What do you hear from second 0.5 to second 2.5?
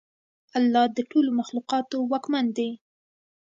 الله د ټولو مخلوقاتو واکمن